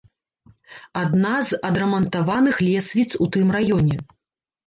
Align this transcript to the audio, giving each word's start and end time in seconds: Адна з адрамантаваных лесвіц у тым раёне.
Адна 1.01 1.33
з 1.49 1.59
адрамантаваных 1.69 2.55
лесвіц 2.67 3.07
у 3.25 3.27
тым 3.35 3.47
раёне. 3.57 3.97